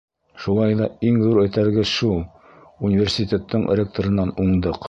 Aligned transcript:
Шулай 0.43 0.71
ҙа 0.79 0.87
иң 1.09 1.19
ҙур 1.25 1.41
этәргес 1.43 1.91
шул: 1.99 2.17
университеттың 2.89 3.71
ректорынан 3.83 4.37
уңдыҡ. 4.47 4.79